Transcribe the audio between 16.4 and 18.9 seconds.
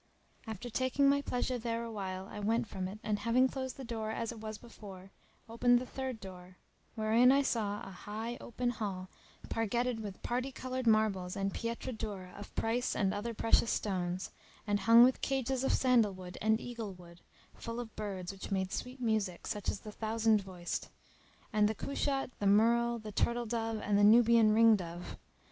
and eagle wood; full of birds which made